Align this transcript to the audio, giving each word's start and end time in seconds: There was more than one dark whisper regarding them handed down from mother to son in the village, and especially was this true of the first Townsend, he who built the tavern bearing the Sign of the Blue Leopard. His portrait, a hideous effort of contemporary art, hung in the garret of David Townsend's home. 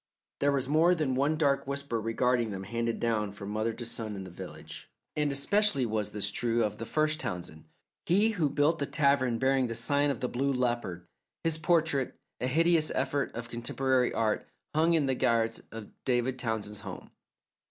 There 0.39 0.51
was 0.51 0.67
more 0.67 0.95
than 0.95 1.13
one 1.13 1.37
dark 1.37 1.67
whisper 1.67 2.01
regarding 2.01 2.49
them 2.49 2.63
handed 2.63 2.99
down 2.99 3.31
from 3.33 3.49
mother 3.51 3.71
to 3.73 3.85
son 3.85 4.15
in 4.15 4.23
the 4.23 4.31
village, 4.31 4.89
and 5.15 5.31
especially 5.31 5.85
was 5.85 6.09
this 6.09 6.31
true 6.31 6.63
of 6.63 6.79
the 6.79 6.87
first 6.87 7.19
Townsend, 7.19 7.65
he 8.07 8.29
who 8.31 8.49
built 8.49 8.79
the 8.79 8.87
tavern 8.87 9.37
bearing 9.37 9.67
the 9.67 9.75
Sign 9.75 10.09
of 10.09 10.19
the 10.19 10.27
Blue 10.27 10.53
Leopard. 10.53 11.05
His 11.43 11.59
portrait, 11.59 12.15
a 12.39 12.47
hideous 12.47 12.89
effort 12.95 13.31
of 13.35 13.47
contemporary 13.49 14.11
art, 14.11 14.47
hung 14.73 14.95
in 14.95 15.05
the 15.05 15.13
garret 15.13 15.61
of 15.71 15.91
David 16.03 16.39
Townsend's 16.39 16.79
home. 16.79 17.11